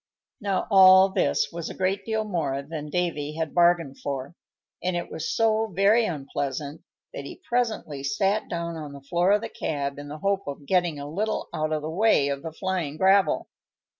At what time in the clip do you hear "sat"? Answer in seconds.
8.03-8.49